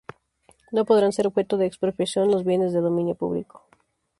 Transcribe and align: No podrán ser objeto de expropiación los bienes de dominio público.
No 0.71 0.83
podrán 0.85 1.11
ser 1.11 1.27
objeto 1.27 1.57
de 1.57 1.67
expropiación 1.67 2.31
los 2.31 2.43
bienes 2.43 2.73
de 2.73 2.79
dominio 2.81 3.13
público. 3.13 3.67